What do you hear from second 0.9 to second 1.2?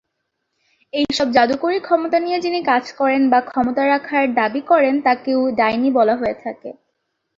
এই